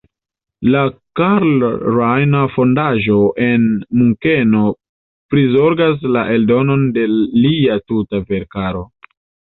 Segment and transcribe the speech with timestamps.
[0.75, 0.79] La
[1.19, 3.19] Karl-Rahner-Fondaĵo
[3.49, 3.67] en
[3.99, 4.63] Munkeno
[5.35, 8.83] prizorgas la eldonon de lia tuta verkaro.